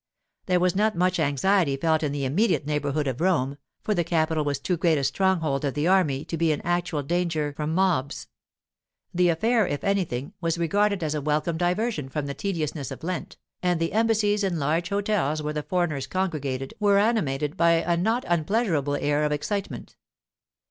[0.47, 4.43] There was not much anxiety felt in the immediate neighbourhood of Rome, for the capital
[4.43, 8.27] was too great a stronghold of the army to be in actual danger from mobs.
[9.13, 13.37] The affair, if anything, was regarded as a welcome diversion from the tediousness of Lent,
[13.61, 18.25] and the embassies and large hotels where the foreigners congregated were animated by a not
[18.27, 19.97] unpleasurable air of excitement.